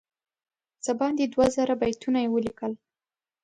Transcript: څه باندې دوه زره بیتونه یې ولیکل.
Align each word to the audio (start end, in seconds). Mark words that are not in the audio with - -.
څه 0.83 0.91
باندې 0.99 1.23
دوه 1.33 1.45
زره 1.55 1.75
بیتونه 1.81 2.19
یې 2.23 2.29
ولیکل. 2.31 2.73